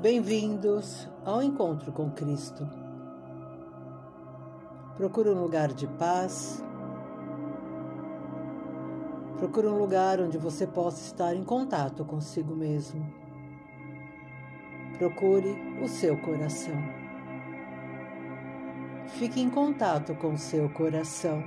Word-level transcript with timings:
Bem-vindos 0.00 1.06
ao 1.26 1.42
encontro 1.42 1.92
com 1.92 2.10
Cristo. 2.10 2.66
Procure 4.96 5.28
um 5.28 5.42
lugar 5.42 5.74
de 5.74 5.86
paz. 5.86 6.64
Procure 9.36 9.66
um 9.66 9.76
lugar 9.76 10.18
onde 10.18 10.38
você 10.38 10.66
possa 10.66 11.02
estar 11.04 11.36
em 11.36 11.44
contato 11.44 12.02
consigo 12.02 12.56
mesmo. 12.56 13.06
Procure 14.96 15.54
o 15.82 15.86
seu 15.86 16.16
coração. 16.22 16.82
Fique 19.18 19.38
em 19.38 19.50
contato 19.50 20.14
com 20.14 20.32
o 20.32 20.38
seu 20.38 20.70
coração. 20.70 21.44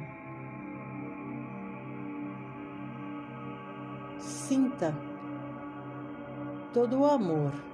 Sinta 4.20 4.96
todo 6.72 7.00
o 7.00 7.06
amor. 7.08 7.73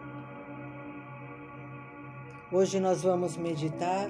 Hoje 2.52 2.80
nós 2.80 3.04
vamos 3.04 3.38
meditar 3.38 4.10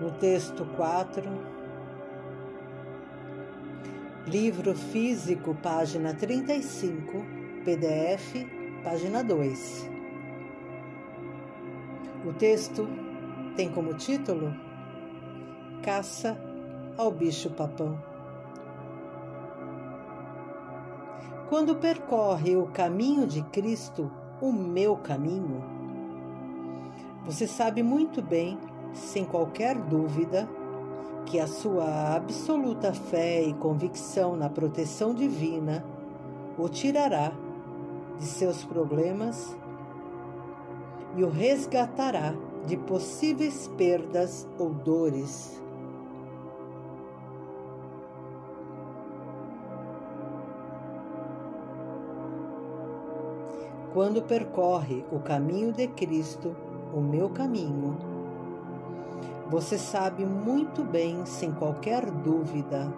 no 0.00 0.10
texto 0.12 0.64
4, 0.74 1.22
livro 4.26 4.74
físico, 4.74 5.54
página 5.56 6.14
35, 6.14 7.26
PDF, 7.62 8.48
página 8.82 9.22
2. 9.22 9.90
O 12.24 12.32
texto 12.32 12.88
tem 13.54 13.70
como 13.70 13.92
título 13.92 14.50
Caça 15.82 16.38
ao 16.96 17.10
bicho-papão. 17.10 18.02
Quando 21.50 21.76
percorre 21.76 22.56
o 22.56 22.68
caminho 22.68 23.26
de 23.26 23.42
Cristo, 23.42 24.10
o 24.42 24.52
meu 24.52 24.96
caminho, 24.96 25.62
você 27.24 27.46
sabe 27.46 27.80
muito 27.80 28.20
bem, 28.20 28.58
sem 28.92 29.24
qualquer 29.24 29.78
dúvida, 29.78 30.48
que 31.24 31.38
a 31.38 31.46
sua 31.46 32.16
absoluta 32.16 32.92
fé 32.92 33.40
e 33.40 33.54
convicção 33.54 34.36
na 34.36 34.50
proteção 34.50 35.14
divina 35.14 35.84
o 36.58 36.68
tirará 36.68 37.32
de 38.18 38.24
seus 38.24 38.64
problemas 38.64 39.56
e 41.16 41.22
o 41.22 41.30
resgatará 41.30 42.34
de 42.66 42.76
possíveis 42.76 43.68
perdas 43.78 44.48
ou 44.58 44.70
dores. 44.70 45.61
Quando 53.92 54.22
percorre 54.22 55.04
o 55.12 55.18
caminho 55.18 55.72
de 55.72 55.86
Cristo, 55.86 56.56
o 56.94 57.00
meu 57.00 57.28
caminho, 57.28 57.96
você 59.50 59.76
sabe 59.76 60.24
muito 60.24 60.82
bem, 60.82 61.26
sem 61.26 61.52
qualquer 61.52 62.10
dúvida, 62.10 62.92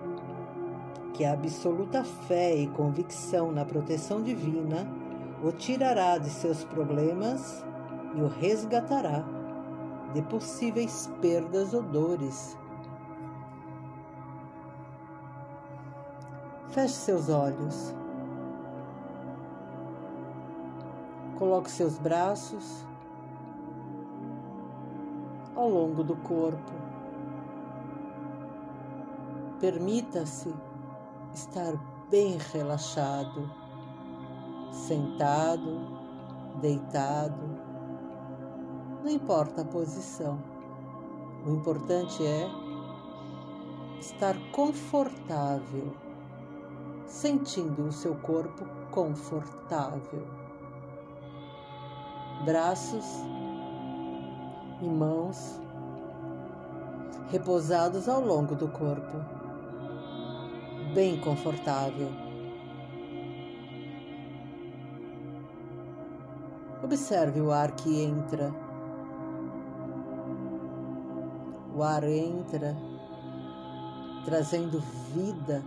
que 1.12 1.24
a 1.24 1.32
absoluta 1.32 2.04
fé 2.04 2.54
e 2.54 2.68
convicção 2.68 3.50
na 3.50 3.64
proteção 3.64 4.22
divina 4.22 4.86
o 5.42 5.50
tirará 5.50 6.16
de 6.16 6.30
seus 6.30 6.62
problemas 6.64 7.64
e 8.14 8.20
o 8.20 8.28
resgatará 8.28 9.24
de 10.12 10.22
possíveis 10.22 11.10
perdas 11.20 11.74
ou 11.74 11.82
dores. 11.82 12.56
Feche 16.68 16.94
seus 16.94 17.28
olhos. 17.28 17.94
Coloque 21.38 21.68
seus 21.68 21.98
braços 21.98 22.86
ao 25.56 25.68
longo 25.68 26.04
do 26.04 26.14
corpo. 26.16 26.72
Permita-se 29.58 30.54
estar 31.32 31.74
bem 32.08 32.38
relaxado, 32.52 33.50
sentado, 34.70 35.80
deitado, 36.60 37.42
não 39.02 39.10
importa 39.10 39.62
a 39.62 39.64
posição. 39.64 40.38
O 41.44 41.50
importante 41.50 42.24
é 42.24 42.48
estar 43.98 44.36
confortável, 44.52 45.92
sentindo 47.06 47.86
o 47.88 47.92
seu 47.92 48.14
corpo 48.14 48.64
confortável 48.92 50.43
braços 52.42 53.04
e 54.80 54.86
mãos 54.86 55.60
repousados 57.30 58.08
ao 58.08 58.20
longo 58.20 58.54
do 58.54 58.68
corpo, 58.68 59.18
bem 60.94 61.20
confortável. 61.20 62.08
Observe 66.82 67.40
o 67.40 67.50
ar 67.50 67.72
que 67.72 68.02
entra. 68.02 68.54
O 71.74 71.82
ar 71.82 72.04
entra 72.04 72.76
trazendo 74.24 74.80
vida, 75.12 75.62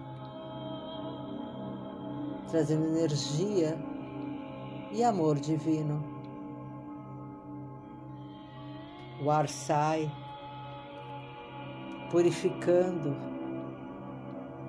trazendo 2.50 2.86
energia 2.86 3.78
e 4.92 5.04
amor 5.04 5.40
divino. 5.40 6.17
O 9.24 9.32
ar 9.32 9.50
sai, 9.50 10.12
purificando, 12.12 13.16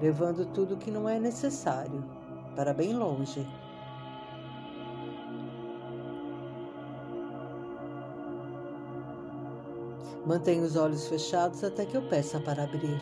levando 0.01 0.47
tudo 0.47 0.77
que 0.77 0.91
não 0.91 1.09
é 1.09 1.19
necessário 1.19 2.03
para 2.57 2.73
bem 2.73 2.95
longe. 2.95 3.47
Mantenha 10.27 10.63
os 10.63 10.77
olhos 10.77 11.07
fechados 11.09 11.63
até 11.63 11.87
que 11.87 11.97
eu 11.97 12.03
peça 12.09 12.41
para 12.41 12.65
abrir. 12.65 13.01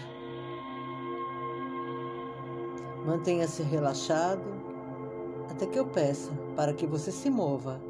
Mantenha-se 3.05 3.63
relaxado 3.63 4.45
até 5.51 5.65
que 5.67 5.78
eu 5.78 5.87
peça 5.87 6.31
para 6.57 6.73
que 6.73 6.87
você 6.87 7.11
se 7.11 7.31
mova 7.31 7.81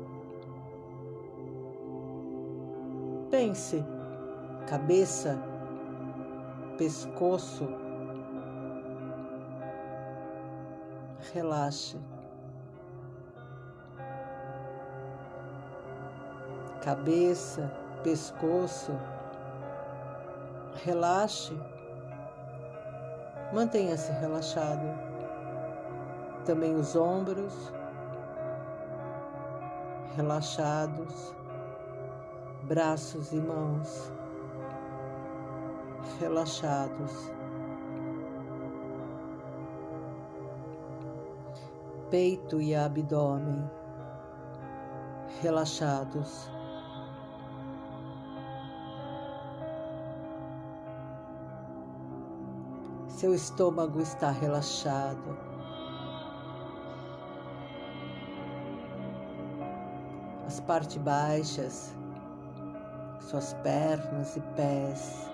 Pense, 3.39 3.85
cabeça, 4.67 5.39
pescoço. 6.79 7.69
Relaxe. 11.35 11.99
Cabeça, 16.83 17.71
pescoço. 18.03 18.93
Relaxe. 20.83 21.53
Mantenha-se 23.53 24.13
relaxado. 24.13 24.89
Também 26.47 26.75
os 26.75 26.97
ombros 26.97 27.71
relaxados 30.17 31.36
braços 32.67 33.33
e 33.33 33.37
mãos 33.37 34.13
relaxados, 36.19 37.33
peito 42.11 42.61
e 42.61 42.75
abdômen 42.75 43.71
relaxados. 45.41 46.51
Seu 53.07 53.33
estômago 53.33 54.01
está 54.01 54.31
relaxado. 54.31 55.39
As 60.47 60.61
partes 60.61 60.97
baixas 60.97 61.97
suas 63.27 63.55
pernas 63.55 64.37
e 64.37 64.41
pés 64.55 65.29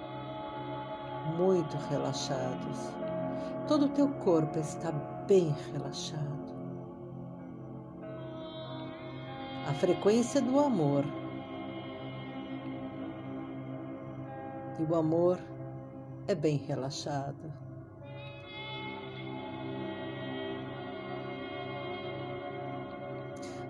muito 1.37 1.77
relaxados. 1.91 2.79
Todo 3.69 3.87
o 3.87 3.89
teu 3.91 4.09
corpo 4.09 4.59
está 4.59 4.91
bem 5.27 5.55
relaxado. 5.73 6.33
A 9.69 9.75
frequência 9.75 10.41
do 10.41 10.59
amor. 10.59 11.05
E 14.79 14.83
o 14.83 14.97
amor 14.97 15.39
é 16.27 16.35
bem 16.35 16.57
relaxado. 16.57 17.53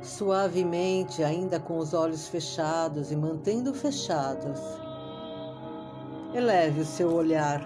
Suavemente, 0.03 1.23
ainda 1.23 1.61
com 1.61 1.79
os 1.79 1.95
olhos 1.95 2.27
fechados 2.27 3.13
e 3.13 3.17
mantendo 3.17 3.73
fechados. 3.73 4.61
Eleve 6.35 6.81
o 6.81 6.85
seu 6.85 7.13
olhar. 7.13 7.65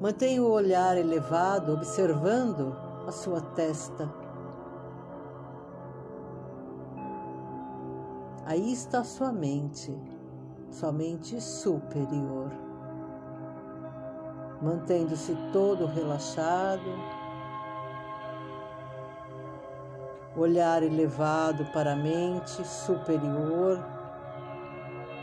Mantenha 0.00 0.42
o 0.42 0.50
olhar 0.50 0.98
elevado, 0.98 1.74
observando 1.74 2.76
a 3.06 3.12
sua 3.12 3.40
testa. 3.40 4.12
Aí 8.44 8.72
está 8.72 9.00
a 9.00 9.04
sua 9.04 9.30
mente, 9.30 9.96
sua 10.70 10.90
mente 10.90 11.40
superior 11.40 12.71
mantendo-se 14.62 15.34
todo 15.52 15.86
relaxado, 15.86 16.88
olhar 20.36 20.84
elevado 20.84 21.66
para 21.72 21.92
a 21.92 21.96
mente 21.96 22.64
superior 22.64 23.84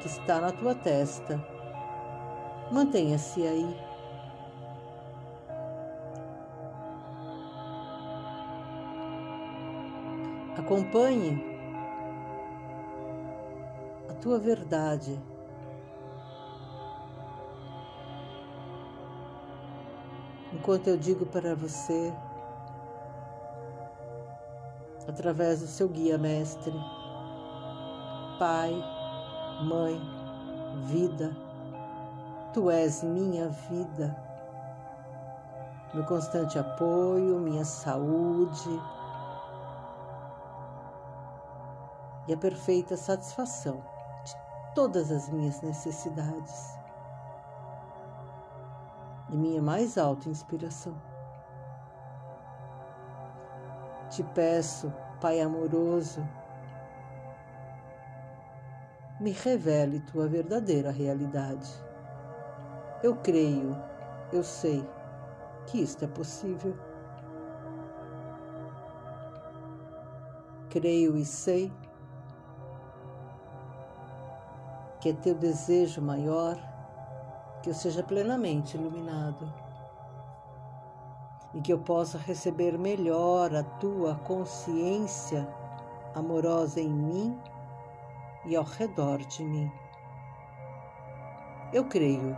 que 0.01 0.07
está 0.07 0.41
na 0.41 0.51
tua 0.51 0.75
testa. 0.75 1.41
Mantenha-se 2.69 3.47
aí. 3.47 3.89
Acompanhe 10.57 11.41
a 14.09 14.13
tua 14.15 14.37
verdade. 14.37 15.19
Enquanto 20.53 20.87
eu 20.87 20.97
digo 20.97 21.25
para 21.25 21.55
você, 21.55 22.13
através 25.07 25.61
do 25.61 25.67
seu 25.67 25.87
guia 25.87 26.17
mestre, 26.17 26.73
Pai, 28.37 28.73
Mãe, 29.63 29.99
Vida, 30.85 31.35
Tu 32.53 32.69
és 32.71 33.03
minha 33.03 33.47
vida, 33.49 34.15
meu 35.93 36.03
constante 36.05 36.57
apoio, 36.57 37.39
minha 37.39 37.63
saúde 37.63 38.81
e 42.27 42.33
a 42.33 42.37
perfeita 42.37 42.97
satisfação 42.97 43.83
de 44.23 44.33
todas 44.73 45.11
as 45.11 45.29
minhas 45.29 45.61
necessidades 45.61 46.78
e 49.31 49.37
minha 49.37 49.61
mais 49.61 49.97
alta 49.97 50.29
inspiração. 50.29 50.95
Te 54.09 54.23
peço, 54.23 54.91
Pai 55.21 55.41
amoroso, 55.41 56.25
me 59.19 59.31
revele 59.31 59.99
tua 59.99 60.27
verdadeira 60.27 60.91
realidade. 60.91 61.69
Eu 63.03 63.17
creio, 63.17 63.75
eu 64.31 64.43
sei 64.43 64.87
que 65.67 65.81
isto 65.81 66.05
é 66.05 66.07
possível. 66.07 66.75
Creio 70.69 71.17
e 71.17 71.25
sei 71.25 71.71
que 75.01 75.09
é 75.09 75.13
teu 75.13 75.35
desejo 75.35 76.01
maior 76.01 76.68
que 77.61 77.69
eu 77.69 77.73
seja 77.73 78.01
plenamente 78.01 78.77
iluminado 78.77 79.51
e 81.53 81.61
que 81.61 81.73
eu 81.73 81.79
possa 81.79 82.17
receber 82.17 82.77
melhor 82.77 83.53
a 83.53 83.63
tua 83.63 84.15
consciência 84.15 85.47
amorosa 86.15 86.79
em 86.79 86.89
mim 86.89 87.39
e 88.45 88.55
ao 88.55 88.63
redor 88.63 89.19
de 89.19 89.43
mim. 89.43 89.71
Eu 91.73 91.85
creio 91.85 92.37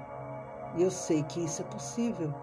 e 0.75 0.81
eu 0.81 0.91
sei 0.91 1.23
que 1.23 1.43
isso 1.43 1.61
é 1.61 1.65
possível. 1.65 2.33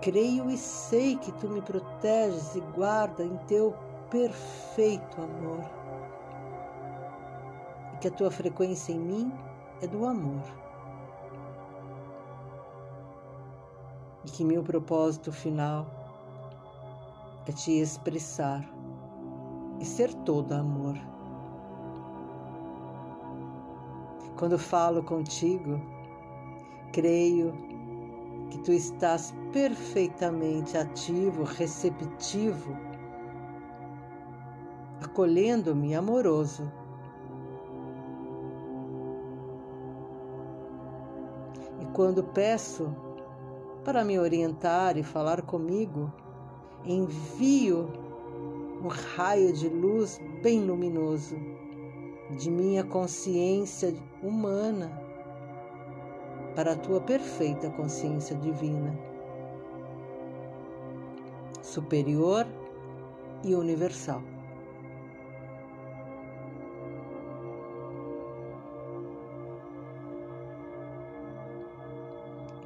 Creio 0.00 0.50
e 0.50 0.58
sei 0.58 1.16
que 1.16 1.32
tu 1.32 1.48
me 1.48 1.62
proteges 1.62 2.54
e 2.54 2.60
guarda 2.60 3.24
em 3.24 3.36
teu 3.46 3.74
perfeito 4.10 5.20
amor 5.20 5.64
e 7.94 7.96
que 7.98 8.08
a 8.08 8.10
tua 8.10 8.30
frequência 8.30 8.92
em 8.92 8.98
mim 8.98 9.32
é 9.80 9.86
do 9.86 10.06
amor. 10.06 10.63
E 14.24 14.30
que 14.30 14.44
meu 14.44 14.62
propósito 14.62 15.30
final 15.30 15.86
é 17.46 17.52
te 17.52 17.72
expressar 17.78 18.64
e 19.80 19.84
ser 19.84 20.12
todo 20.24 20.52
amor. 20.52 20.96
Quando 24.36 24.58
falo 24.58 25.02
contigo, 25.02 25.80
creio 26.92 27.52
que 28.50 28.58
tu 28.58 28.72
estás 28.72 29.34
perfeitamente 29.52 30.76
ativo, 30.76 31.44
receptivo, 31.44 32.76
acolhendo-me 35.02 35.94
amoroso. 35.94 36.70
E 41.80 41.86
quando 41.86 42.24
peço 42.24 43.13
para 43.84 44.02
me 44.02 44.18
orientar 44.18 44.96
e 44.96 45.02
falar 45.02 45.42
comigo, 45.42 46.10
envio 46.84 47.88
um 48.82 48.88
raio 48.88 49.52
de 49.52 49.68
luz 49.68 50.18
bem 50.42 50.64
luminoso 50.64 51.36
de 52.38 52.50
minha 52.50 52.82
consciência 52.82 53.94
humana 54.22 54.90
para 56.56 56.72
a 56.72 56.76
tua 56.76 57.00
perfeita 57.00 57.68
consciência 57.70 58.34
divina, 58.36 58.98
superior 61.60 62.46
e 63.42 63.54
universal. 63.54 64.22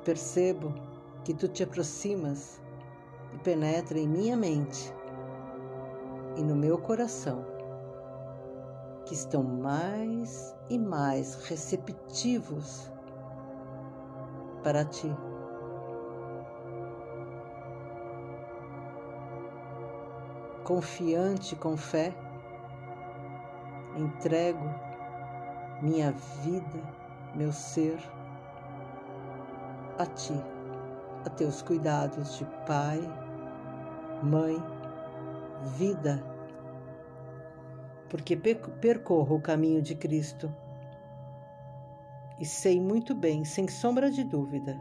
Percebo 0.04 0.72
que 1.28 1.34
tu 1.34 1.46
te 1.46 1.62
aproximas 1.62 2.58
e 3.34 3.38
penetra 3.40 3.98
em 3.98 4.08
minha 4.08 4.34
mente 4.34 4.90
e 6.38 6.42
no 6.42 6.56
meu 6.56 6.78
coração, 6.78 7.44
que 9.04 9.12
estão 9.12 9.42
mais 9.42 10.56
e 10.70 10.78
mais 10.78 11.34
receptivos 11.44 12.90
para 14.62 14.86
ti. 14.86 15.14
Confiante 20.64 21.54
com 21.56 21.76
fé, 21.76 22.16
entrego 23.98 24.64
minha 25.82 26.10
vida, 26.42 26.82
meu 27.34 27.52
ser 27.52 27.98
a 29.98 30.06
ti 30.06 30.57
a 31.24 31.30
teus 31.30 31.62
cuidados 31.62 32.38
de 32.38 32.44
pai, 32.66 33.00
mãe, 34.22 34.56
vida, 35.76 36.22
porque 38.08 38.36
percorro 38.36 39.36
o 39.36 39.40
caminho 39.40 39.82
de 39.82 39.94
Cristo. 39.94 40.52
E 42.38 42.44
sei 42.44 42.80
muito 42.80 43.14
bem, 43.14 43.44
sem 43.44 43.66
sombra 43.66 44.10
de 44.10 44.22
dúvida, 44.22 44.78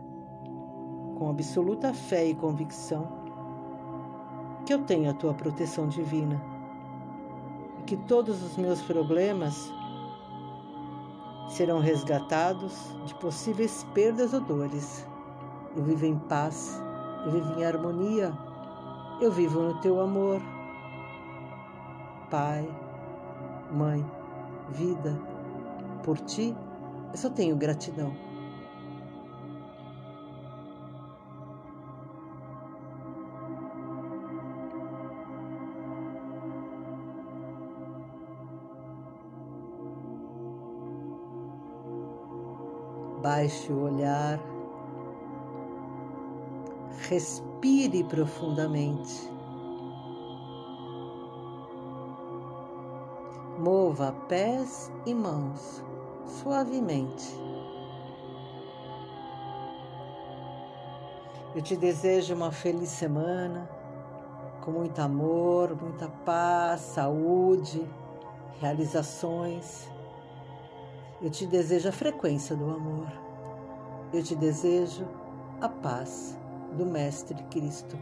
com 1.17 1.29
absoluta 1.29 1.93
fé 1.93 2.25
e 2.25 2.35
convicção, 2.35 3.07
que 4.65 4.73
eu 4.73 4.83
tenho 4.83 5.09
a 5.09 5.13
tua 5.13 5.33
proteção 5.33 5.87
divina. 5.87 6.39
E 7.79 7.83
que 7.83 7.97
todos 7.97 8.43
os 8.43 8.57
meus 8.57 8.81
problemas 8.83 9.73
serão 11.49 11.79
resgatados 11.79 12.95
de 13.05 13.15
possíveis 13.15 13.83
perdas 13.93 14.33
ou 14.33 14.41
dores 14.41 15.07
eu 15.75 15.83
vivo 15.83 16.05
em 16.05 16.17
paz, 16.17 16.81
eu 17.25 17.31
vivo 17.31 17.59
em 17.59 17.65
harmonia, 17.65 18.33
eu 19.21 19.31
vivo 19.31 19.61
no 19.61 19.79
teu 19.81 19.99
amor. 19.99 20.41
Pai, 22.29 22.67
mãe, 23.71 24.05
vida, 24.69 25.19
por 26.03 26.19
ti 26.19 26.55
eu 27.11 27.17
só 27.17 27.29
tenho 27.29 27.55
gratidão. 27.55 28.13
Baixe 43.21 43.71
o 43.73 43.81
olhar 43.81 44.39
Respire 47.09 48.03
profundamente. 48.03 49.31
Mova 53.57 54.13
pés 54.27 54.91
e 55.05 55.13
mãos 55.13 55.81
suavemente. 56.25 57.33
Eu 61.55 61.61
te 61.61 61.77
desejo 61.77 62.35
uma 62.35 62.51
feliz 62.51 62.89
semana, 62.89 63.69
com 64.59 64.71
muito 64.71 64.99
amor, 64.99 65.81
muita 65.81 66.09
paz, 66.25 66.81
saúde, 66.81 67.87
realizações. 68.59 69.89
Eu 71.21 71.29
te 71.29 71.47
desejo 71.47 71.87
a 71.87 71.93
frequência 71.93 72.53
do 72.53 72.69
amor. 72.69 73.07
Eu 74.11 74.21
te 74.21 74.35
desejo 74.35 75.07
a 75.61 75.69
paz 75.69 76.37
do 76.73 76.85
Mestre 76.85 77.41
Cristo. 77.51 77.97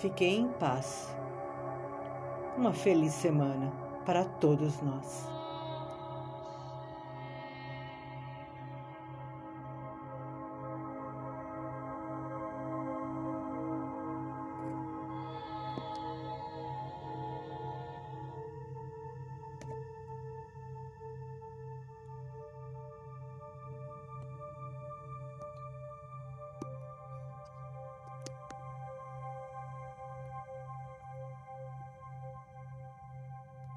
Fiquem 0.00 0.42
em 0.42 0.48
paz. 0.48 1.14
Uma 2.56 2.72
feliz 2.72 3.12
semana 3.12 3.72
para 4.04 4.24
todos 4.24 4.80
nós. 4.82 5.33